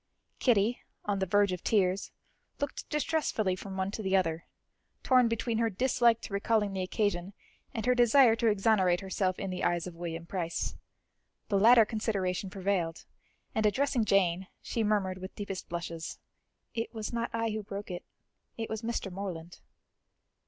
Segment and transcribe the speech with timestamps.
[0.39, 2.09] Kitty, on the verge of tears,
[2.59, 4.47] looked distressfully from one to the other,
[5.03, 7.33] torn between her dislike to recalling the occasion,
[7.71, 10.75] and her desire to exonerate herself in the eyes of William Price.
[11.49, 13.05] The latter consideration prevailed,
[13.53, 16.17] and addressing Jane, she murmured with deepest blushes;
[16.73, 18.03] "It was not I who broke it,
[18.57, 19.11] it was Mr.
[19.11, 19.59] Morland."